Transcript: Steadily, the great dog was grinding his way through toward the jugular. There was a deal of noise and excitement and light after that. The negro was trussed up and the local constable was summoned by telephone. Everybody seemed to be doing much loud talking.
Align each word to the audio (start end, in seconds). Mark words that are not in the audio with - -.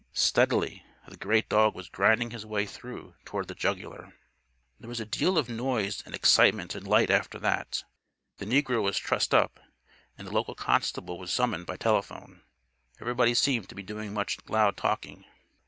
Steadily, 0.13 0.83
the 1.07 1.15
great 1.15 1.47
dog 1.47 1.75
was 1.75 1.87
grinding 1.87 2.31
his 2.31 2.43
way 2.43 2.65
through 2.65 3.13
toward 3.23 3.47
the 3.47 3.53
jugular. 3.53 4.15
There 4.79 4.89
was 4.89 4.99
a 4.99 5.05
deal 5.05 5.37
of 5.37 5.47
noise 5.47 6.01
and 6.07 6.15
excitement 6.15 6.73
and 6.73 6.87
light 6.87 7.11
after 7.11 7.37
that. 7.37 7.83
The 8.37 8.47
negro 8.47 8.81
was 8.81 8.97
trussed 8.97 9.31
up 9.35 9.59
and 10.17 10.27
the 10.27 10.33
local 10.33 10.55
constable 10.55 11.19
was 11.19 11.31
summoned 11.31 11.67
by 11.67 11.77
telephone. 11.77 12.41
Everybody 12.99 13.35
seemed 13.35 13.69
to 13.69 13.75
be 13.75 13.83
doing 13.83 14.11
much 14.11 14.39
loud 14.47 14.75
talking. 14.75 15.23